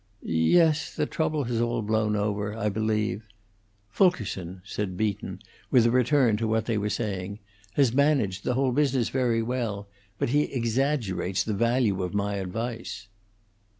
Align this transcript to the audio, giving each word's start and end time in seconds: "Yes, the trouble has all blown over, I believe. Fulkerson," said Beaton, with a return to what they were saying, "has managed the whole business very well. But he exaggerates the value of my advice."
"Yes, 0.23 0.95
the 0.95 1.05
trouble 1.05 1.43
has 1.43 1.61
all 1.61 1.83
blown 1.83 2.15
over, 2.15 2.57
I 2.57 2.69
believe. 2.69 3.27
Fulkerson," 3.91 4.63
said 4.65 4.97
Beaton, 4.97 5.43
with 5.69 5.85
a 5.85 5.91
return 5.91 6.37
to 6.37 6.47
what 6.47 6.65
they 6.65 6.75
were 6.75 6.89
saying, 6.89 7.37
"has 7.73 7.93
managed 7.93 8.43
the 8.43 8.55
whole 8.55 8.71
business 8.71 9.09
very 9.09 9.43
well. 9.43 9.87
But 10.17 10.29
he 10.29 10.45
exaggerates 10.45 11.43
the 11.43 11.53
value 11.53 12.01
of 12.01 12.15
my 12.15 12.37
advice." 12.37 13.09